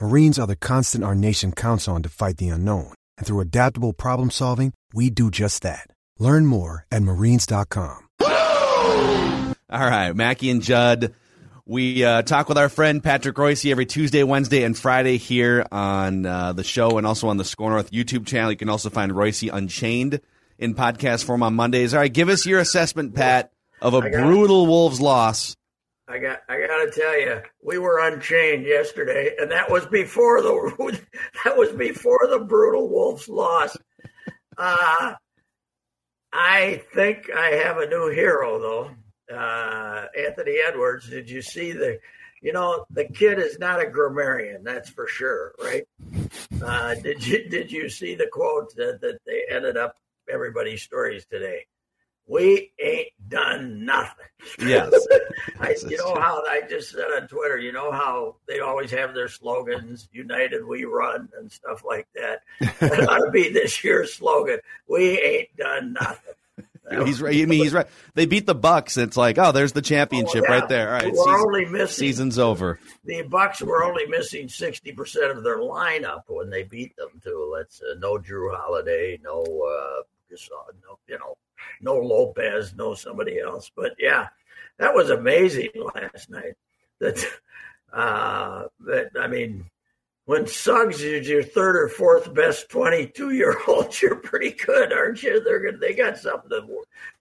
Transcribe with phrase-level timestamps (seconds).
[0.00, 2.92] Marines are the constant our nation counts on to fight the unknown.
[3.16, 5.88] And through adaptable problem solving, we do just that.
[6.20, 8.08] Learn more at marines.com.
[9.70, 11.14] All right, Mackey and Judd.
[11.66, 16.24] We uh, talk with our friend Patrick Royce every Tuesday, Wednesday, and Friday here on
[16.24, 18.52] uh, the show and also on the SKOR North YouTube channel.
[18.52, 20.20] You can also find Royce Unchained
[20.58, 21.92] in podcast form on Mondays.
[21.92, 25.56] All right, give us your assessment, Pat, of a brutal Wolves loss
[26.08, 30.40] I got I got to tell you, we were unchained yesterday, and that was before
[30.40, 30.98] the
[31.44, 33.76] that was before the brutal Wolves loss.
[34.56, 35.14] Uh,
[36.32, 41.08] I think I have a new hero though, uh, Anthony Edwards.
[41.08, 41.98] Did you see the?
[42.40, 45.82] You know, the kid is not a grammarian, that's for sure, right?
[46.62, 49.96] Uh, did you did you see the quote that, that they ended up
[50.30, 51.66] everybody's stories today?
[52.28, 54.26] We ain't done nothing.
[54.60, 54.92] Yes.
[55.60, 59.14] I, you know how I just said on Twitter, you know how they always have
[59.14, 62.42] their slogans, United We Run and stuff like that.
[62.80, 64.58] That ought to be this year's slogan.
[64.88, 67.06] We ain't done nothing.
[67.06, 67.34] he's right.
[67.34, 67.86] I mean, he's right.
[68.14, 68.96] They beat the Bucks.
[68.96, 70.60] It's like, oh, there's the championship oh, yeah.
[70.60, 70.88] right there.
[70.88, 72.78] All right, we're season, only missing, season's over.
[73.04, 77.20] The Bucks were only missing sixty percent of their lineup when they beat them.
[77.22, 77.50] Too.
[77.52, 81.36] Let's uh, no Jrue Holiday, no, uh, Gasol, no, you know,
[81.80, 83.70] no Lopez, no somebody else.
[83.74, 84.28] But yeah,
[84.78, 86.54] that was amazing last night.
[87.00, 87.24] That
[87.92, 89.66] uh, that I mean,
[90.24, 95.22] when Suggs is your third or fourth best twenty-two year old, you're pretty good, aren't
[95.22, 95.42] you?
[95.42, 95.80] They're good.
[95.80, 96.66] They got something to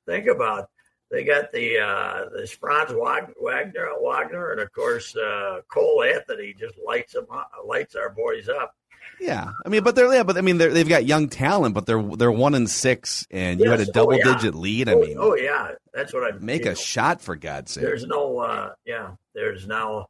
[0.05, 0.69] think about.
[1.09, 6.75] They got the uh, the Franz Wagner, Wagner, and of course uh, Cole Anthony just
[6.85, 8.75] lights them up, lights our boys up.
[9.19, 12.01] Yeah, I mean, but they're yeah, but I mean, they've got young talent, but they're
[12.01, 14.33] they're one in six, and you yes, had a double oh, yeah.
[14.33, 14.89] digit lead.
[14.89, 16.75] I oh, mean, oh yeah, that's what I make a know.
[16.75, 17.83] shot for God's sake.
[17.83, 20.07] There's no, uh, yeah, there's now.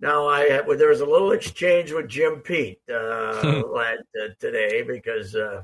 [0.00, 3.94] Now I well, there was a little exchange with Jim Pete uh, uh,
[4.38, 5.62] today because uh,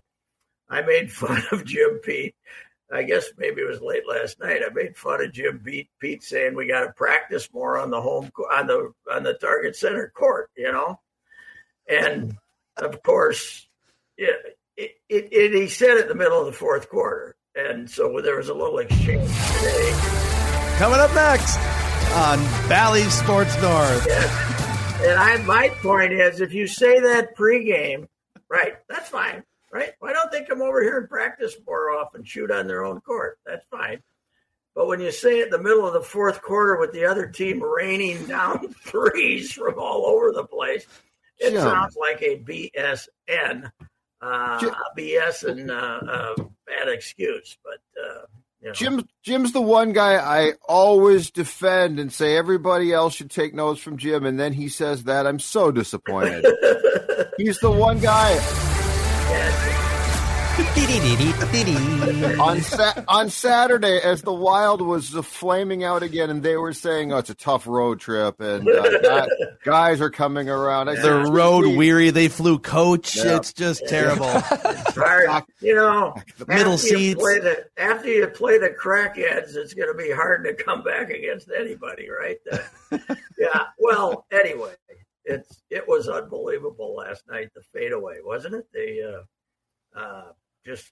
[0.69, 2.35] I made fun of Jim Pete.
[2.93, 4.63] I guess maybe it was late last night.
[4.65, 8.01] I made fun of Jim Pete, Pete saying we got to practice more on the
[8.01, 11.01] home on the on the target center court, you know,
[11.89, 12.37] and
[12.77, 13.67] of course,
[14.17, 17.37] it, it, it, it, he said it in the middle of the fourth quarter.
[17.55, 19.93] And so there was a little exchange today.
[20.79, 21.57] Coming up next
[22.15, 24.07] on Bally Sports North.
[24.09, 25.05] Yeah.
[25.05, 28.09] And I, my point is, if you say that pregame,
[28.49, 29.93] right, that's fine, right?
[30.01, 33.39] Why don't they come over here and practice more often, shoot on their own court?
[33.47, 34.03] That's fine.
[34.75, 37.27] But when you say it in the middle of the fourth quarter with the other
[37.27, 40.87] team raining down threes from all over the place,
[41.39, 41.61] it Jim.
[41.61, 43.71] sounds like a BSN,
[44.21, 44.75] uh, Jim.
[44.97, 46.35] BS and uh, uh,
[46.67, 47.81] bad excuse, but.
[48.01, 48.27] Uh,
[48.61, 48.75] you know.
[48.75, 53.79] Jim Jim's the one guy I always defend and say everybody else should take notes
[53.79, 56.47] from Jim, and then he says that I'm so disappointed.
[57.37, 58.64] He's the one guy.
[60.57, 66.73] Yeah, on sa- on Saturday, as the Wild was flaming out again, and they were
[66.73, 69.27] saying, "Oh, it's a tough road trip, and uh,
[69.65, 72.11] guys are coming around." I They're road weary.
[72.11, 73.17] They flew coach.
[73.17, 73.27] Yep.
[73.27, 73.89] It's just yeah.
[73.89, 74.27] terrible.
[74.87, 76.15] It's hard, you know.
[76.39, 77.21] The middle seats.
[77.21, 81.51] The, after you play the crackheads, it's going to be hard to come back against
[81.51, 82.37] anybody, right?
[82.53, 82.99] Uh,
[83.39, 83.65] yeah.
[83.79, 84.75] Well, anyway,
[85.25, 87.51] it's it was unbelievable last night.
[87.55, 88.67] The fadeaway, wasn't it?
[88.73, 89.25] The
[89.97, 90.33] uh, uh,
[90.65, 90.91] just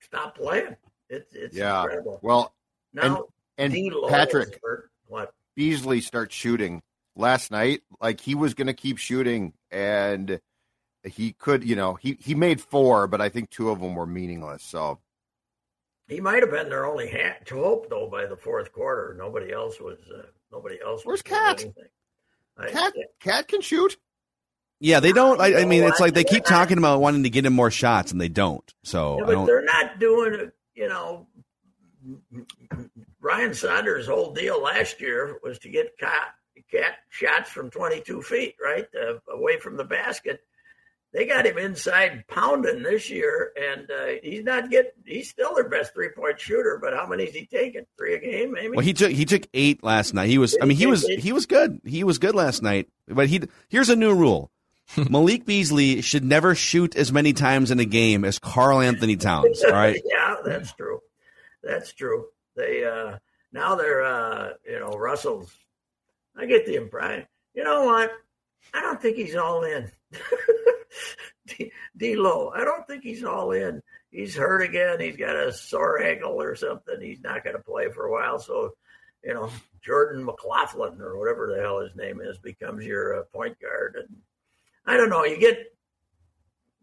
[0.00, 0.76] stop playing.
[1.08, 1.82] It's it's yeah.
[1.82, 2.18] incredible.
[2.22, 2.54] Well,
[2.92, 3.26] now
[3.56, 4.60] and, and Patrick,
[5.06, 6.82] what Beasley starts shooting
[7.16, 7.82] last night.
[8.00, 10.40] Like he was going to keep shooting, and
[11.04, 14.06] he could, you know, he he made four, but I think two of them were
[14.06, 14.62] meaningless.
[14.62, 15.00] So
[16.06, 18.08] he might have been their only hat to hope, though.
[18.08, 19.98] By the fourth quarter, nobody else was.
[20.12, 20.22] Uh,
[20.52, 21.02] nobody else.
[21.04, 21.64] Where's Cat?
[22.68, 22.92] Cat?
[23.20, 23.96] Cat can shoot.
[24.80, 25.40] Yeah, they don't.
[25.40, 28.12] I, I mean, it's like they keep talking about wanting to get him more shots,
[28.12, 28.72] and they don't.
[28.84, 30.52] So, yeah, but they're not doing, it.
[30.74, 31.26] you know,
[33.20, 36.34] Ryan Saunders' whole deal last year was to get cat,
[36.70, 40.40] cat shots from 22 feet, right, uh, away from the basket.
[41.12, 44.90] They got him inside pounding this year, and uh, he's not getting.
[45.06, 47.86] He's still their best three point shooter, but how many is he taking?
[47.96, 48.76] Three a game, maybe.
[48.76, 50.28] Well, he took he took eight last night.
[50.28, 50.56] He was.
[50.60, 51.80] I mean, he was he was good.
[51.84, 52.88] He was good last night.
[53.08, 53.40] But he
[53.70, 54.52] here's a new rule.
[55.10, 59.62] Malik Beasley should never shoot as many times in a game as Karl-Anthony Towns.
[59.62, 60.00] All right.
[60.04, 61.00] yeah, that's true.
[61.62, 62.26] That's true.
[62.56, 63.18] They uh
[63.52, 65.52] now they're uh you know Russell's.
[66.36, 67.26] I get the impression.
[67.54, 68.10] You know what?
[68.72, 69.90] I don't think he's all in.
[71.96, 73.82] D'Lo, I don't think he's all in.
[74.10, 75.00] He's hurt again.
[75.00, 77.00] He's got a sore ankle or something.
[77.00, 78.38] He's not going to play for a while.
[78.38, 78.74] So,
[79.24, 79.50] you know,
[79.82, 83.96] Jordan McLaughlin or whatever the hell his name is becomes your uh, point guard.
[83.98, 84.16] And
[84.88, 85.24] I don't know.
[85.24, 85.58] You get.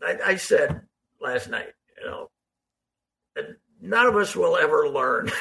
[0.02, 0.82] I, I said
[1.20, 2.30] last night, you know,
[3.82, 5.32] none of us will ever learn.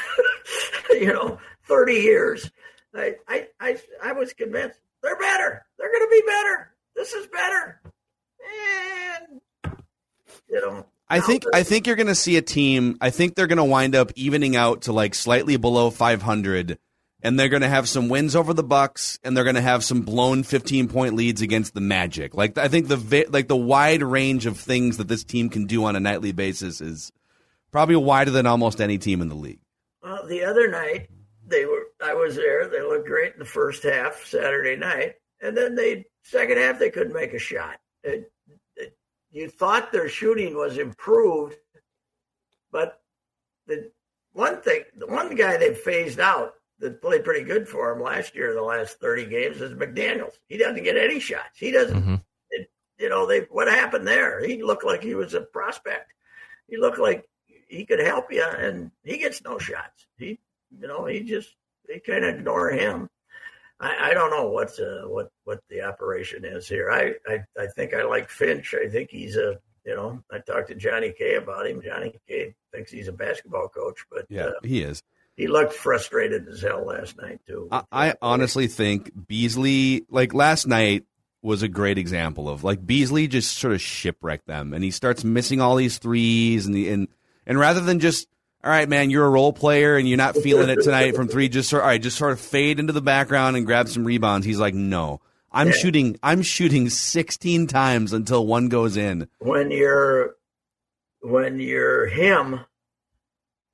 [0.91, 1.39] you know,
[1.69, 2.51] thirty years.
[2.95, 5.67] I, I I I was convinced they're better.
[5.79, 6.75] They're going to be better.
[6.97, 7.83] This is better.
[9.21, 9.41] And
[10.49, 10.87] you know.
[11.07, 12.97] I think I think you're going to see a team.
[12.99, 16.79] I think they're going to wind up evening out to like slightly below 500
[17.25, 19.83] and they're going to have some wins over the Bucks, and they're going to have
[19.83, 22.35] some blown 15 point leads against the Magic.
[22.35, 25.85] Like I think the like the wide range of things that this team can do
[25.85, 27.11] on a nightly basis is
[27.73, 29.61] probably wider than almost any team in the league.
[30.03, 31.09] Well, the other night
[31.47, 32.69] they were I was there.
[32.69, 36.91] They looked great in the first half Saturday night, and then they second half they
[36.91, 37.79] couldn't make a shot.
[38.03, 38.31] It,
[38.77, 38.97] it,
[39.31, 41.57] you thought their shooting was improved,
[42.71, 43.01] but
[43.67, 43.91] the
[44.35, 48.35] one thing, the one guy they phased out that played pretty good for him last
[48.35, 50.35] year in the last 30 games is McDaniels.
[50.49, 51.59] He doesn't get any shots.
[51.59, 52.15] He doesn't, mm-hmm.
[52.51, 54.45] it, you know, they, what happened there?
[54.45, 56.13] He looked like he was a prospect.
[56.69, 57.25] He looked like
[57.69, 60.07] he could help you and he gets no shots.
[60.19, 60.39] He,
[60.79, 61.55] you know, he just,
[61.89, 63.09] they kind of ignore him.
[63.81, 66.91] I, I don't know what's uh, what, what the operation is here.
[66.91, 68.75] I, I, I think I like Finch.
[68.75, 71.83] I think he's a, you know, I talked to Johnny K about him.
[71.83, 75.03] Johnny K thinks he's a basketball coach, but yeah, uh, he is
[75.37, 77.69] he looked frustrated as hell last night too.
[77.71, 81.05] I, I honestly think Beasley, like last night,
[81.43, 85.25] was a great example of like Beasley just sort of shipwrecked them, and he starts
[85.25, 87.09] missing all these threes, and the, and
[87.47, 88.29] and rather than just
[88.65, 91.51] all right, man, you're a role player and you're not feeling it tonight from three.
[91.51, 94.47] Just sort, all right, just sort of fade into the background and grab some rebounds.
[94.47, 95.21] He's like, no,
[95.53, 95.75] I'm yeah.
[95.75, 96.19] shooting.
[96.23, 99.29] I'm shooting 16 times until one goes in.
[99.39, 100.37] When you're
[101.21, 102.61] when you're him,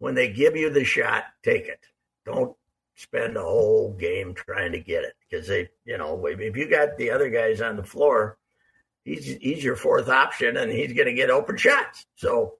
[0.00, 1.78] when they give you the shot, take it.
[2.24, 2.56] Don't
[2.96, 6.96] spend a whole game trying to get it because they, you know, if you got
[6.98, 8.36] the other guys on the floor,
[9.04, 12.06] he's he's your fourth option and he's going to get open shots.
[12.16, 12.54] So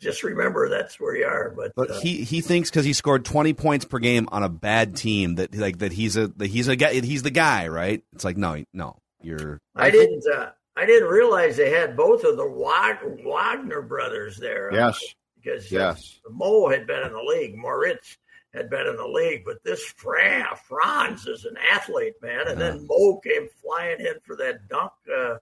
[0.00, 1.52] just remember that's where you are.
[1.54, 4.48] But but uh, he he thinks because he scored twenty points per game on a
[4.48, 8.02] bad team that like that he's a that he's a guy he's the guy right.
[8.12, 9.58] It's like no no you're.
[9.74, 10.24] I didn't.
[10.32, 14.70] Uh, I didn't realize they had both of the Wagner brothers there.
[14.72, 16.20] Yes because yes.
[16.26, 18.16] Uh, Mo had been in the league, Moritz
[18.52, 22.48] had been in the league, but this Fran, Franz is an athlete, man.
[22.48, 24.92] And then Mo came flying in for that dunk.
[25.06, 25.36] Uh,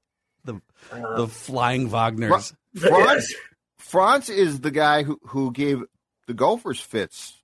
[0.45, 0.61] the
[0.93, 2.55] uh, the flying Wagners.
[2.77, 3.35] Franz,
[3.79, 5.83] Franz is the guy who, who gave
[6.27, 7.43] the Gophers fits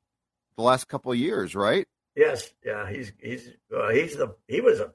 [0.56, 1.86] the last couple of years, right?
[2.16, 4.92] Yes, yeah, he's he's uh, he's the he was a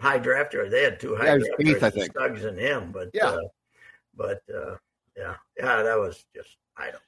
[0.00, 0.70] high drafter.
[0.70, 3.40] They had two high yeah, drafters, Suggs and him, but yeah, uh,
[4.14, 4.76] but uh,
[5.20, 7.02] yeah, yeah, that was just I don't.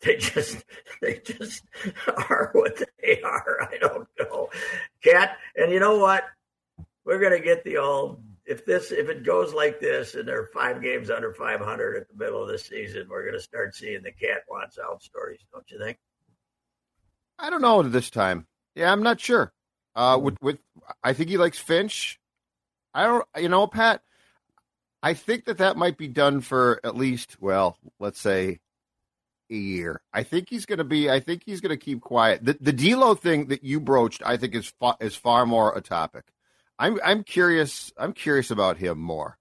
[0.00, 0.64] They just
[1.02, 1.64] they just
[2.06, 3.58] are what they are.
[3.62, 4.48] I don't know.
[5.02, 6.24] Cat, and you know what?
[7.04, 10.46] We're gonna get the old if this if it goes like this and there are
[10.46, 14.02] five games under 500 at the middle of the season, we're going to start seeing
[14.02, 15.98] the cat wants out stories, don't you think?
[17.38, 18.46] I don't know this time.
[18.74, 19.52] Yeah, I'm not sure.
[19.94, 20.58] Uh, with with
[21.04, 22.18] I think he likes Finch.
[22.94, 24.00] I don't, you know, Pat.
[25.02, 28.58] I think that that might be done for at least, well, let's say
[29.50, 30.00] a year.
[30.12, 31.10] I think he's going to be.
[31.10, 32.44] I think he's going to keep quiet.
[32.44, 35.80] The the D'Lo thing that you broached, I think, is far, is far more a
[35.80, 36.24] topic.
[36.78, 37.92] I'm I'm curious.
[37.96, 39.38] I'm curious about him more.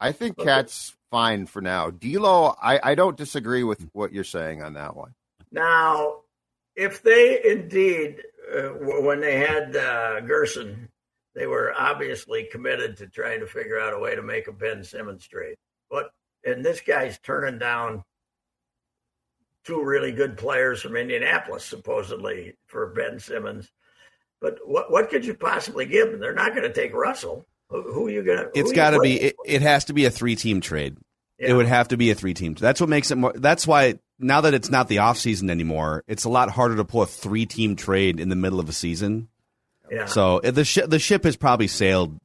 [0.00, 0.46] I think okay.
[0.46, 1.90] Cat's fine for now.
[1.90, 5.14] D'Lo, I I don't disagree with what you're saying on that one.
[5.50, 6.20] Now,
[6.76, 8.22] if they indeed,
[8.54, 8.68] uh,
[9.02, 10.88] when they had uh, Gersson,
[11.34, 14.84] they were obviously committed to trying to figure out a way to make a Ben
[14.84, 15.56] Simmons trade.
[15.90, 16.10] But
[16.44, 18.04] and this guy's turning down
[19.64, 23.70] two really good players from Indianapolis, supposedly for Ben Simmons.
[24.40, 26.20] But what what could you possibly give them?
[26.20, 27.46] They're not going to take Russell.
[27.70, 28.50] Who, who, are you going to?
[28.54, 29.20] It's got to be.
[29.20, 30.98] It, it, has to be a three team trade.
[31.38, 31.48] Yeah.
[31.48, 32.54] It would have to be a three team.
[32.54, 33.32] That's what makes it more.
[33.34, 36.84] That's why now that it's not the off season anymore, it's a lot harder to
[36.84, 39.28] pull a three team trade in the middle of a season.
[39.94, 40.06] Yeah.
[40.06, 42.18] So uh, the sh- the ship has probably sailed.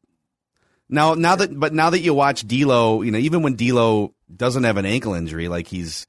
[0.90, 4.64] Now, now that but now that you watch D'Lo, you know even when D'Lo doesn't
[4.64, 6.08] have an ankle injury, like he's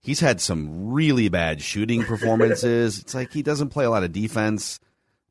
[0.00, 2.98] he's had some really bad shooting performances.
[3.00, 4.80] it's like he doesn't play a lot of defense.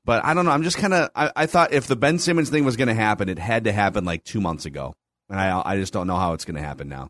[0.03, 0.51] But I don't know.
[0.51, 1.09] I'm just kind of.
[1.15, 3.71] I, I, thought if the Ben Simmons thing was going to happen, it had to
[3.71, 4.95] happen like two months ago,
[5.29, 7.09] and I I just don't know how it's going to happen now.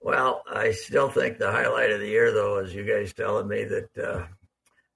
[0.00, 3.64] Well, I still think the highlight of the year, though, is you guys telling me
[3.64, 4.26] that uh,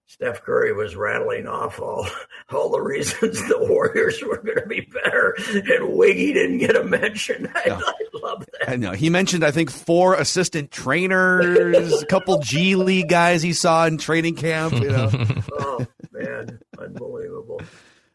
[0.09, 2.07] Steph Curry was rattling off all
[2.53, 6.85] all the reasons the Warriors were going to be better, and Wiggy didn't get a
[6.85, 7.51] mention.
[7.55, 7.75] I, no.
[7.75, 8.71] I love that.
[8.71, 13.53] I know he mentioned I think four assistant trainers, a couple G League guys he
[13.53, 14.75] saw in training camp.
[14.75, 15.11] You know,
[15.59, 17.61] oh man, unbelievable.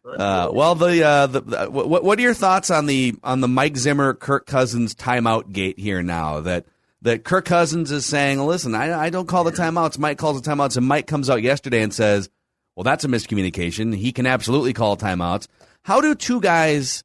[0.04, 3.48] Uh, well, the, uh, the, the what, what are your thoughts on the on the
[3.48, 6.66] Mike Zimmer Kirk Cousins timeout gate here now that
[7.02, 9.98] that Kirk Cousins is saying, listen, I, I don't call the timeouts.
[9.98, 10.78] Mike calls the timeouts.
[10.78, 12.30] And Mike comes out yesterday and says,
[12.76, 13.96] well, that's a miscommunication.
[13.96, 15.48] He can absolutely call timeouts.
[15.84, 17.04] How do two guys,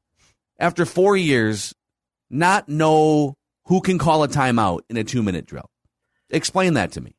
[0.59, 1.73] after four years,
[2.29, 3.35] not know
[3.65, 5.69] who can call a timeout in a two minute drill?
[6.29, 7.15] Explain that to me.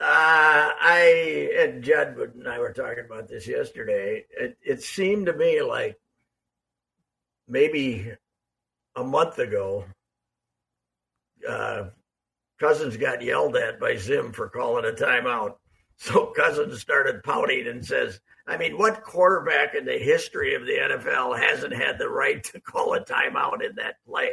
[0.00, 4.24] Uh, I and Judd and I were talking about this yesterday.
[4.36, 5.96] It, it seemed to me like
[7.46, 8.10] maybe
[8.96, 9.84] a month ago
[11.48, 11.84] uh,
[12.58, 15.54] Cousins got yelled at by Zim for calling a timeout.
[15.98, 18.18] So Cousins started pouting and says,
[18.48, 22.60] I mean, what quarterback in the history of the NFL hasn't had the right to
[22.66, 24.30] call a timeout in that play?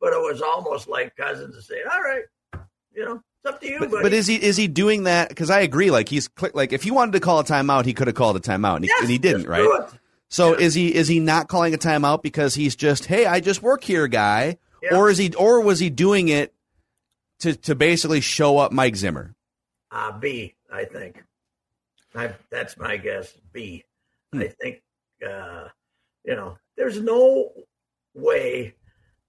[0.00, 2.22] But it was almost like Cousins saying, all right,
[2.94, 3.80] you know, it's up to you.
[3.80, 5.28] But, but is he is he doing that?
[5.28, 5.90] Because I agree.
[5.90, 8.40] Like he's like if he wanted to call a timeout, he could have called a
[8.40, 9.88] timeout, and he, yes, and he didn't, right?
[10.28, 10.66] So yeah.
[10.66, 13.82] is he is he not calling a timeout because he's just hey, I just work
[13.82, 14.96] here, guy, yeah.
[14.96, 16.54] or is he or was he doing it
[17.40, 19.34] to to basically show up Mike Zimmer?
[19.90, 21.22] Uh, B, I think.
[22.14, 23.32] I, that's my guess.
[23.52, 23.84] B.
[24.32, 24.40] Hmm.
[24.40, 24.82] I think,
[25.26, 25.68] uh,
[26.24, 27.52] you know, there's no
[28.14, 28.74] way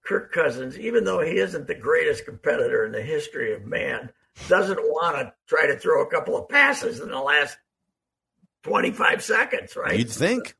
[0.04, 4.10] Kirk Cousins, even though he isn't the greatest competitor in the history of man,
[4.48, 7.56] doesn't want to try to throw a couple of passes in the last
[8.64, 9.98] 25 seconds, right?
[9.98, 10.56] You'd think.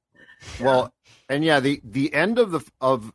[0.61, 0.93] Well,
[1.29, 3.13] and yeah, the the end of the of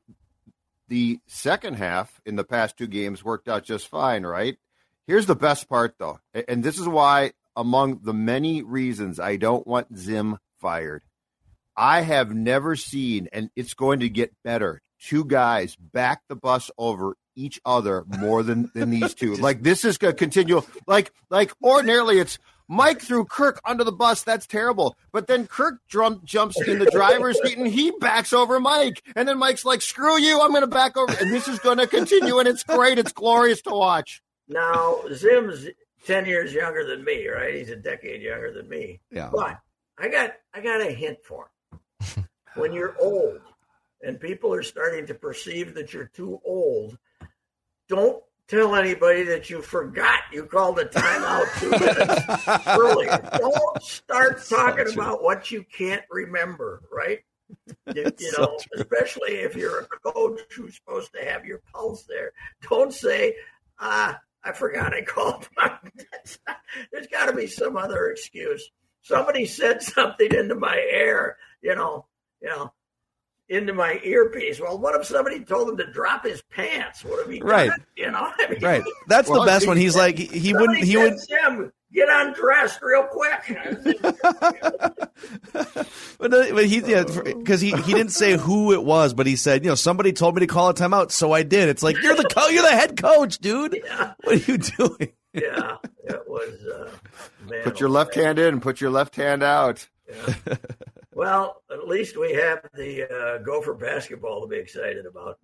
[0.87, 4.57] the second half in the past two games worked out just fine, right?
[5.07, 9.65] Here's the best part, though, and this is why, among the many reasons I don't
[9.65, 11.03] want Zim fired,
[11.77, 16.71] I have never seen, and it's going to get better, two guys back the bus
[16.77, 19.35] over each other more than than these two.
[19.35, 20.61] like this is to continue.
[20.87, 24.23] Like like ordinarily, it's Mike threw Kirk under the bus.
[24.23, 24.95] That's terrible.
[25.11, 29.03] But then Kirk drum, jumps in the driver's seat and he backs over Mike.
[29.15, 30.41] And then Mike's like, screw you.
[30.41, 31.13] I'm going to back over.
[31.19, 32.39] And this is going to continue.
[32.39, 32.97] And it's great.
[32.97, 34.21] It's glorious to watch.
[34.47, 35.67] Now, Zim's
[36.05, 37.55] 10 years younger than me, right?
[37.55, 38.99] He's a decade younger than me.
[39.11, 39.29] Yeah.
[39.31, 39.59] But
[39.97, 41.49] I got, I got a hint for
[41.99, 42.27] him.
[42.55, 43.41] when you're old
[44.01, 46.97] and people are starting to perceive that you're too old,
[47.87, 53.29] don't tell anybody that you forgot you called a timeout two minutes earlier.
[53.37, 57.19] Don't start talking about what you can't remember, right?
[57.93, 62.31] You, you know, especially if you're a coach who's supposed to have your pulse there.
[62.69, 63.35] Don't say,
[63.79, 65.47] ah, I forgot I called.
[66.91, 68.69] There's got to be some other excuse.
[69.01, 72.05] Somebody said something into my ear, you know,
[72.41, 72.73] you know,
[73.49, 74.59] into my earpiece.
[74.59, 77.03] Well, what if somebody told him to drop his pants?
[77.03, 77.71] What if he right?
[77.95, 78.83] You know, I mean, right.
[79.07, 79.77] That's well, the best one.
[79.77, 80.79] He's like he wouldn't.
[80.79, 81.13] He would.
[81.29, 83.57] Him, get undressed real quick.
[85.53, 89.35] but, uh, but he yeah because he, he didn't say who it was, but he
[89.35, 91.69] said you know somebody told me to call a timeout, so I did.
[91.69, 93.81] It's like you're the co- you're the head coach, dude.
[93.85, 94.13] Yeah.
[94.23, 95.13] What are you doing?
[95.33, 96.53] yeah, it was.
[96.65, 96.89] Uh,
[97.47, 99.87] man, put your left hand in, put your left hand out.
[100.09, 100.33] Yeah.
[101.15, 105.39] Well, at least we have the uh, Gopher basketball to be excited about.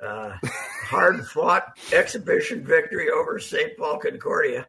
[0.00, 0.36] Uh,
[0.84, 3.76] hard fought exhibition victory over St.
[3.78, 4.68] Paul Concordia,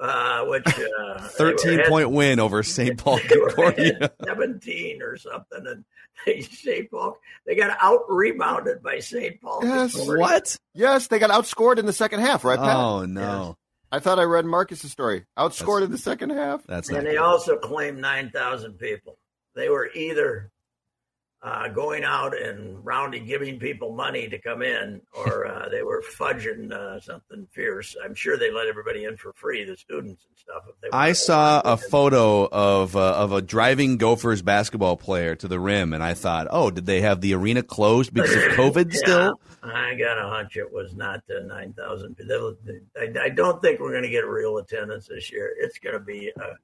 [0.00, 2.98] uh, which uh, 13 point win over St.
[2.98, 5.84] Paul Concordia, 17 or something, and
[6.26, 6.90] they, St.
[6.90, 7.16] Paul
[7.46, 9.40] they got out rebounded by St.
[9.40, 9.60] Paul.
[9.62, 10.20] Yes, Concordia.
[10.20, 10.56] what?
[10.74, 12.58] Yes, they got outscored in the second half, right?
[12.58, 12.76] Pat?
[12.76, 13.46] Oh no.
[13.46, 13.56] Yes.
[13.92, 15.24] I thought I read Marcus's story.
[15.36, 16.62] Outscored that's, in the second half.
[16.66, 19.16] That's and they also claimed nine thousand people
[19.54, 20.50] they were either
[21.42, 26.02] uh, going out and rounding, giving people money to come in, or uh, they were
[26.02, 27.96] fudging uh, something fierce.
[28.02, 30.64] I'm sure they let everybody in for free, the students and stuff.
[30.92, 35.94] I saw a photo of uh, of a driving Gophers basketball player to the rim,
[35.94, 39.40] and I thought, oh, did they have the arena closed because of COVID yeah, still?
[39.62, 42.16] I got a hunch it was not nine thousand.
[42.98, 45.54] I, I don't think we're going to get real attendance this year.
[45.58, 46.54] It's going to be uh,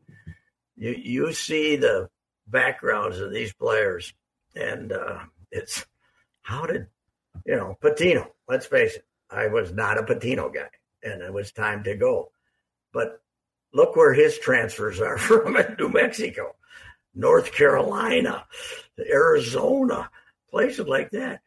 [0.77, 0.91] you.
[0.91, 2.11] You see the
[2.47, 4.13] backgrounds of these players
[4.57, 5.19] and uh,
[5.51, 5.85] it's
[6.43, 6.87] how did
[7.45, 8.29] you know Pitino?
[8.49, 10.71] Let's face it, I was not a Pitino guy,
[11.03, 12.31] and it was time to go.
[12.93, 13.21] But
[13.73, 16.57] look where his transfers are from New Mexico,
[17.15, 18.47] North Carolina,
[18.99, 20.11] Arizona,
[20.51, 21.43] places like that.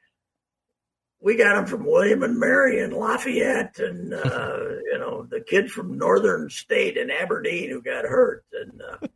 [1.21, 4.59] We got him from William and Mary and Lafayette, and uh,
[4.91, 9.07] you know the kid from Northern State in Aberdeen who got hurt, and uh,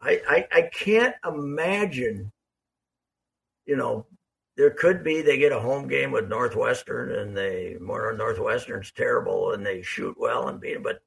[0.00, 2.32] I, I I can't imagine
[3.68, 4.06] you know,
[4.56, 9.52] there could be they get a home game with Northwestern and they more Northwestern's terrible
[9.52, 11.00] and they shoot well and beat them, but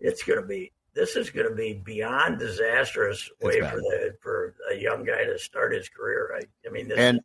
[0.00, 4.54] it's going to be this is going to be beyond disastrous way for the for
[4.70, 6.36] a young guy to start his career.
[6.36, 7.22] I, I mean, and is,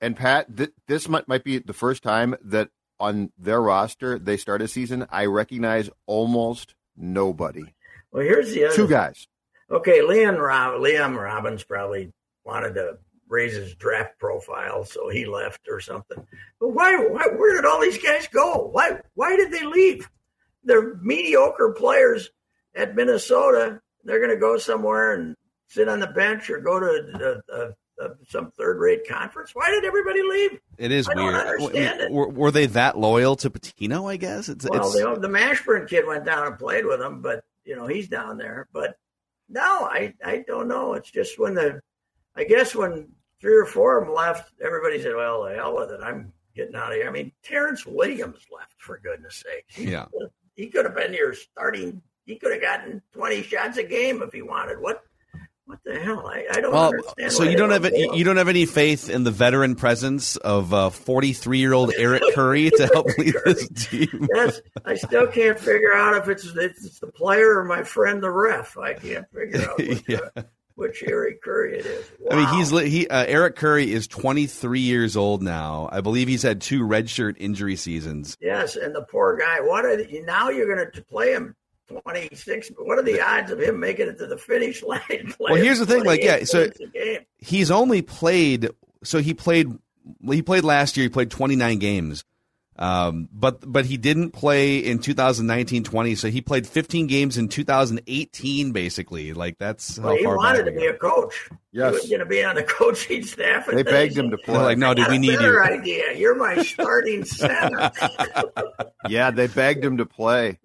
[0.00, 4.36] and Pat, th- this might might be the first time that on their roster they
[4.36, 5.06] start a season.
[5.10, 7.72] I recognize almost nobody.
[8.10, 9.28] Well, here's the other two guys.
[9.70, 12.12] Okay, Liam Rob, Liam Robbins probably
[12.44, 12.98] wanted to
[13.28, 16.26] raise his draft profile, so he left or something.
[16.58, 17.26] But why, why?
[17.36, 18.68] Where did all these guys go?
[18.72, 19.00] Why?
[19.14, 20.08] Why did they leave?
[20.64, 22.30] They're mediocre players
[22.74, 23.80] at Minnesota.
[24.04, 27.68] They're going to go somewhere and sit on the bench or go to a, a,
[28.06, 29.50] a, some third-rate conference.
[29.54, 30.60] Why did everybody leave?
[30.78, 31.34] It is I weird.
[31.34, 32.10] understand it.
[32.10, 34.10] Were, were, they that loyal to Pitino?
[34.10, 34.94] I guess it's well, it's...
[34.94, 38.38] The, the Mashburn kid went down and played with him, but you know he's down
[38.38, 38.68] there.
[38.72, 38.96] But
[39.48, 40.94] no, I I don't know.
[40.94, 41.80] It's just when the
[42.36, 43.08] I guess when
[43.40, 46.00] three or four of them left, everybody said, "Well, the hell with it.
[46.02, 49.64] I'm getting out of here." I mean, Terrence Williams left for goodness sake.
[49.68, 50.06] He, yeah,
[50.54, 52.02] he could have been here starting.
[52.26, 54.80] He could have gotten 20 shots a game if he wanted.
[54.80, 55.02] What?
[55.68, 56.26] What the hell?
[56.26, 57.30] I, I don't well, understand.
[57.30, 60.94] So you don't have any, you don't have any faith in the veteran presence of
[60.94, 64.28] 43 uh, year old Eric Curry to help lead this team.
[64.34, 68.22] Yes, I still can't figure out if it's if it's the player or my friend
[68.22, 68.78] the ref.
[68.78, 69.76] I can't figure out.
[69.78, 70.18] Which, yeah.
[70.34, 70.42] uh,
[70.74, 72.10] which Eric Curry it is.
[72.18, 72.28] Wow.
[72.30, 75.90] I mean, he's he uh, Eric Curry is 23 years old now.
[75.92, 78.38] I believe he's had two redshirt injury seasons.
[78.40, 79.60] Yes, and the poor guy.
[79.60, 81.56] What are the, now you're going to play him
[81.88, 82.72] 26?
[82.78, 85.00] What are the odds of him making it to the finish line?
[85.40, 86.04] Well, here's the thing.
[86.04, 86.68] Like, yeah, so
[87.38, 88.68] he's only played.
[89.04, 89.72] So he played.
[90.30, 91.04] He played last year.
[91.04, 92.24] He played 29 games.
[92.78, 98.70] Um, but but he didn't play in 2019-20, so he played 15 games in 2018,
[98.70, 99.32] basically.
[99.32, 101.50] Like that's well, how he far wanted to be a coach.
[101.72, 103.66] Yes, he was going to be on the coaching staff.
[103.66, 104.54] They begged him to play.
[104.54, 105.60] They're like, no, dude, we need you.
[105.60, 106.16] idea.
[106.16, 107.90] You're my starting center.
[109.08, 110.60] yeah, they begged him to play.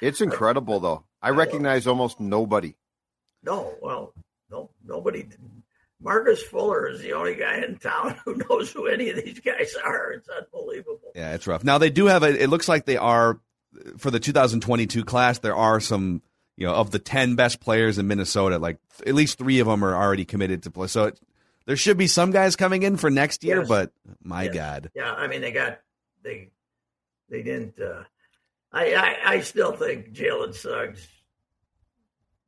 [0.00, 1.04] It's incredible, though.
[1.22, 2.74] I, I recognize almost nobody.
[3.42, 4.12] No, well,
[4.50, 5.26] no, nobody
[6.00, 9.74] Marcus Fuller is the only guy in town who knows who any of these guys
[9.82, 10.12] are.
[10.12, 11.12] It's unbelievable.
[11.14, 11.64] Yeah, it's rough.
[11.64, 12.42] Now they do have a.
[12.42, 13.40] It looks like they are
[13.98, 15.38] for the 2022 class.
[15.38, 16.22] There are some,
[16.56, 18.58] you know, of the 10 best players in Minnesota.
[18.58, 20.86] Like at least three of them are already committed to play.
[20.88, 21.20] So it,
[21.66, 23.60] there should be some guys coming in for next year.
[23.60, 23.68] Yes.
[23.68, 24.54] But my yes.
[24.54, 25.80] God, yeah, I mean they got
[26.22, 26.50] they
[27.30, 27.80] they didn't.
[27.80, 28.04] Uh,
[28.72, 31.08] I, I I still think Jalen Suggs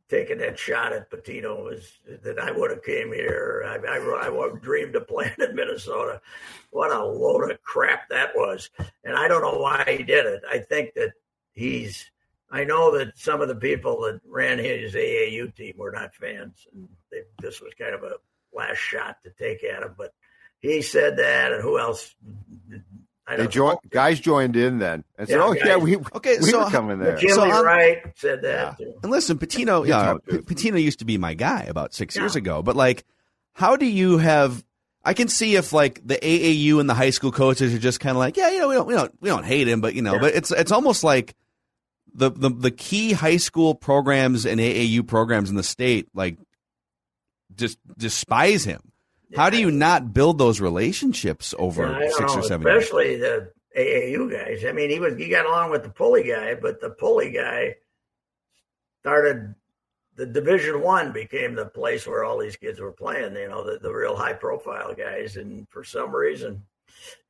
[0.09, 3.63] taking that shot at Pitino was that I would have came here.
[3.67, 6.21] I, I, I dreamed of playing in Minnesota.
[6.71, 8.71] What a load of crap that was.
[9.05, 10.43] And I don't know why he did it.
[10.51, 11.13] I think that
[11.53, 12.11] he's,
[12.51, 16.67] I know that some of the people that ran his AAU team were not fans.
[16.73, 18.15] And they, this was kind of a
[18.55, 19.95] last shot to take at him.
[19.97, 20.15] But
[20.61, 22.15] he said that, and who else
[23.37, 26.51] they joined, guys joined in then and said, yeah, "Oh guys, yeah, we okay, we
[26.51, 28.77] so, were coming there." Jimmy so, Wright said that.
[28.79, 28.87] Yeah.
[29.03, 32.23] And listen, Pitino, yeah, P- Pitino used to be my guy about six yeah.
[32.23, 32.63] years ago.
[32.63, 33.05] But like,
[33.53, 34.65] how do you have?
[35.05, 38.13] I can see if like the AAU and the high school coaches are just kind
[38.13, 40.03] of like, yeah, you know, we don't, we don't, we don't hate him, but you
[40.03, 40.21] know, yeah.
[40.21, 41.35] but it's it's almost like
[42.15, 46.37] the, the the key high school programs and AAU programs in the state like
[47.55, 48.88] just despise him
[49.37, 52.67] how do you not build those relationships over yeah, six know, or seven?
[52.67, 53.49] Especially years?
[53.75, 54.65] the AAU guys.
[54.65, 57.77] I mean, he was he got along with the pulley guy, but the pulley guy
[59.01, 59.55] started
[60.17, 63.37] the Division One became the place where all these kids were playing.
[63.37, 66.65] You know, the, the real high profile guys, and for some reason,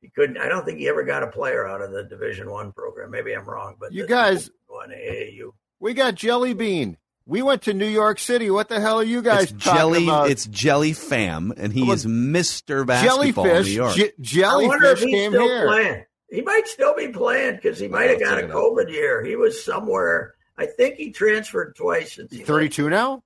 [0.01, 0.37] he couldn't.
[0.37, 3.11] I don't think he ever got a player out of the Division One program.
[3.11, 5.51] Maybe I'm wrong, but you guys, one AAU.
[5.79, 6.97] We got Jelly Bean.
[7.29, 8.49] We went to New York City.
[8.49, 10.03] What the hell are you guys It's talking Jelly.
[10.05, 10.31] about?
[10.31, 12.87] It's Jelly Fam, and he Well, is Mr.
[12.87, 13.67] Basketball in jellyfish.
[13.67, 13.95] New York.
[13.95, 15.67] Je- I if jellyfish he's came still here.
[15.67, 16.03] playing.
[16.31, 18.57] He might still be playing because he might have got a check it out.
[18.57, 19.23] COVID year.
[19.23, 20.33] He was somewhere.
[20.57, 22.47] I think he transferred twice since he left.
[22.47, 23.21] 32 now?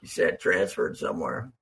[0.00, 1.52] He said transferred somewhere.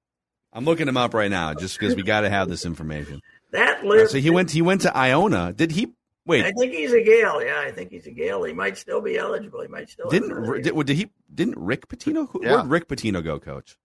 [0.52, 3.20] I'm looking him up right now, just because we got to have this information.
[3.50, 4.12] That lives.
[4.12, 4.52] so he went.
[4.52, 5.52] He went to Iona.
[5.52, 5.92] Did he?
[6.30, 7.44] I think he's a Gael.
[7.44, 8.44] Yeah, I think he's a Gael.
[8.44, 9.60] He might still be eligible.
[9.60, 10.08] He might still.
[10.08, 11.10] didn't did, did he?
[11.32, 12.28] Didn't Rick Pitino?
[12.40, 12.52] Yeah.
[12.52, 13.76] Where'd Rick Pitino go, Coach?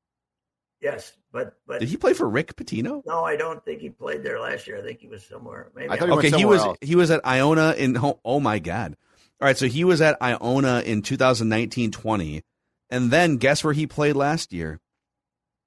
[0.81, 3.03] Yes, but but Did he play for Rick Pitino?
[3.05, 4.77] no, I don't think he played there last year.
[4.77, 5.69] I think he was somewhere.
[5.75, 6.77] Maybe I thought he went Okay, he was else.
[6.81, 7.97] he was at Iona in.
[7.97, 8.95] Oh, oh my God!
[9.41, 12.43] All right, so he was at Iona in 2019-20,
[12.89, 14.79] and then guess where he played last year?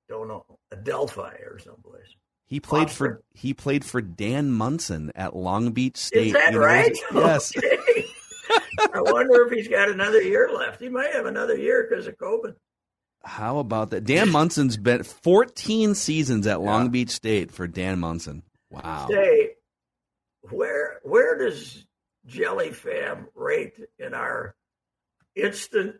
[0.08, 2.16] don't know Adelphi or someplace.
[2.52, 6.26] He played for he played for Dan Monson at Long Beach State.
[6.26, 6.94] Is that right?
[7.10, 7.50] Yes.
[7.64, 8.04] Okay.
[8.94, 10.80] I wonder if he's got another year left.
[10.82, 12.54] He might have another year because of COVID.
[13.24, 14.04] How about that?
[14.04, 16.88] Dan Monson's been 14 seasons at Long Yeah.
[16.90, 18.42] Beach State for Dan Monson.
[18.70, 19.06] Wow.
[19.10, 19.52] Say,
[20.50, 21.86] where where does
[22.26, 24.54] Jelly Fam rate in our
[25.34, 25.96] instant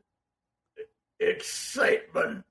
[1.21, 2.45] excitement?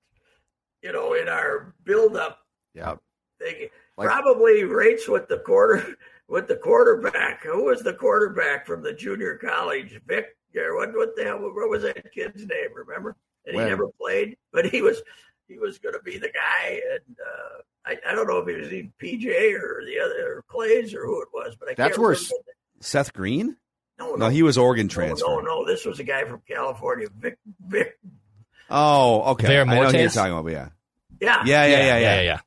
[0.82, 2.40] You know, in our build up
[2.74, 2.96] Yeah.
[3.40, 3.70] thing,
[4.02, 5.96] Like- probably rates with the quarter
[6.28, 7.44] with the quarterback.
[7.44, 10.00] Who was the quarterback from the junior college?
[10.08, 10.96] Vic or what?
[10.96, 11.40] What the hell?
[11.40, 12.70] What was that kid's name?
[12.76, 13.16] Remember?
[13.46, 15.02] And he never played, but he was
[15.48, 16.80] he was going to be the guy.
[16.94, 19.26] And uh, I, I don't know if he was even PJ
[19.60, 22.36] or the other or Claeys or who it was, but I That's can't where remember.
[22.82, 23.58] Seth Green?
[24.00, 25.26] No, No, he was Oregon no, transfer.
[25.28, 25.66] no, no.
[25.66, 27.38] This was a guy from California, Vic.
[27.68, 27.98] Vic.
[28.70, 29.48] Oh, okay.
[29.48, 30.70] Ver I know who you're talking about, but yeah.
[31.20, 32.22] Yeah, Yeah, yeah, yeah, yeah.
[32.22, 32.40] yeah.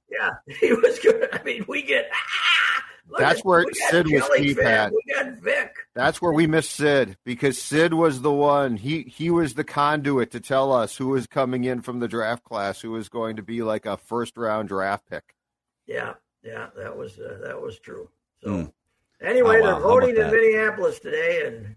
[0.48, 0.54] yeah.
[0.60, 1.33] He was good.
[1.50, 2.08] I mean, we get.
[2.12, 5.74] Ah, That's at- where Sid was key, Fam, We got Vic.
[5.94, 8.76] That's where we missed Sid because Sid was the one.
[8.76, 12.44] He he was the conduit to tell us who was coming in from the draft
[12.44, 15.34] class, who was going to be like a first round draft pick.
[15.86, 18.08] Yeah, yeah, that was uh, that was true.
[18.42, 18.64] So Hmm.
[19.26, 19.72] anyway, Oh, wow.
[19.72, 20.30] they're voting in?
[20.30, 21.76] Minneapolis today, and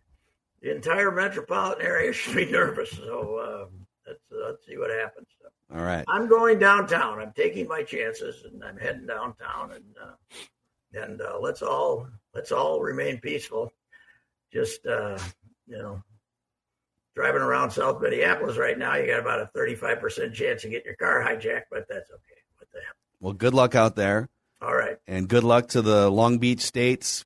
[0.61, 2.91] the entire metropolitan area should be nervous.
[2.91, 5.27] So um, let's let's see what happens.
[5.73, 6.05] All right.
[6.07, 7.19] I'm going downtown.
[7.19, 12.51] I'm taking my chances, and I'm heading downtown, and uh, and uh, let's all let's
[12.51, 13.71] all remain peaceful.
[14.53, 15.17] Just uh,
[15.67, 16.01] you know,
[17.15, 20.85] driving around South Minneapolis right now, you got about a 35 percent chance of getting
[20.85, 22.41] your car hijacked, but that's okay.
[22.57, 22.93] What the hell?
[23.19, 24.29] Well, good luck out there,
[24.61, 24.97] All right.
[25.05, 27.25] and good luck to the Long Beach States,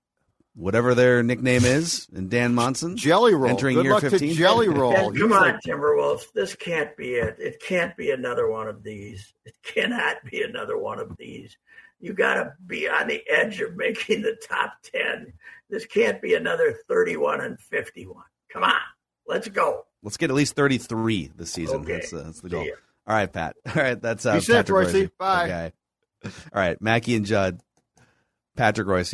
[0.56, 2.98] whatever their nickname is, and Dan Monson.
[2.98, 3.50] Jelly roll.
[3.52, 4.30] Entering Good year luck 15.
[4.30, 4.96] to Jelly roll.
[4.96, 6.32] And He's come on, like- Timberwolves.
[6.34, 7.38] This can't be it.
[7.40, 9.34] It can't be another one of these.
[9.46, 11.58] It cannot be another one of these.
[12.00, 15.34] You got to be on the edge of making the top 10.
[15.70, 18.24] This can't be another 31 and 51.
[18.52, 18.74] Come on.
[19.28, 19.86] Let's go.
[20.04, 21.82] Let's get at least 33 this season.
[21.82, 21.94] Okay.
[21.94, 22.66] That's, uh, that's the goal.
[22.66, 22.74] ya.
[23.08, 23.56] All right, Pat.
[23.68, 24.94] All right, that's uh, Be safe, Royce.
[24.94, 25.44] Royce, Bye.
[25.44, 25.72] the guy.
[26.26, 27.62] All right, Mackey and Judd,
[28.58, 29.14] Patrick Royce,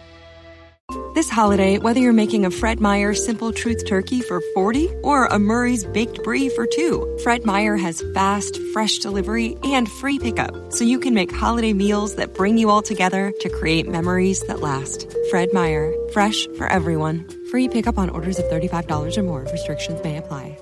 [1.13, 5.39] This holiday, whether you're making a Fred Meyer Simple Truth Turkey for 40 or a
[5.39, 10.85] Murray's Baked Brie for 2, Fred Meyer has fast, fresh delivery and free pickup, so
[10.85, 15.13] you can make holiday meals that bring you all together to create memories that last.
[15.29, 17.27] Fred Meyer, fresh for everyone.
[17.49, 19.41] Free pickup on orders of $35 or more.
[19.51, 20.57] Restrictions may apply.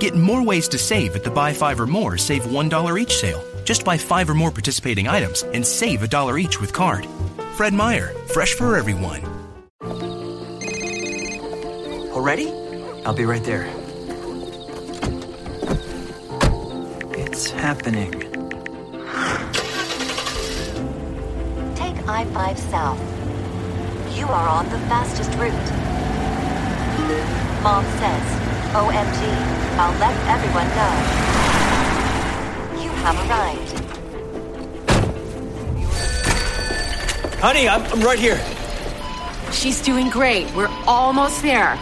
[0.00, 3.44] Get more ways to save at the Buy Five or More Save $1 each sale.
[3.64, 7.06] Just buy five or more participating items and save a dollar each with card.
[7.56, 9.31] Fred Meyer, fresh for everyone.
[12.22, 12.52] Already?
[13.04, 13.66] I'll be right there.
[17.18, 18.12] It's happening.
[21.74, 23.00] Take I 5 South.
[24.16, 25.52] You are on the fastest route.
[27.64, 28.22] Mom says,
[28.70, 29.20] OMG,
[29.80, 30.94] I'll let everyone know.
[32.84, 33.80] You have arrived.
[37.40, 38.40] Honey, I'm, I'm right here.
[39.50, 40.48] She's doing great.
[40.54, 41.76] We're almost there.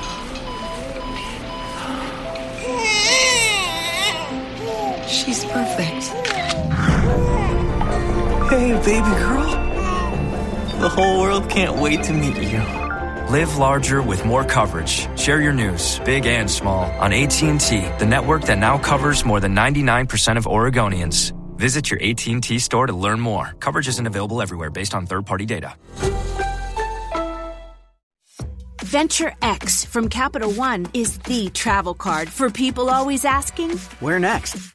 [5.53, 6.05] Perfect.
[8.51, 9.47] Hey, baby girl.
[10.81, 12.59] The whole world can't wait to meet you.
[13.31, 15.07] Live larger with more coverage.
[15.19, 17.59] Share your news, big and small, on AT&T,
[17.99, 21.33] the network that now covers more than 99% of Oregonians.
[21.57, 23.55] Visit your AT&T store to learn more.
[23.61, 25.75] Coverage isn't available everywhere based on third-party data.
[28.83, 34.75] Venture X from Capital One is the travel card for people always asking, Where next?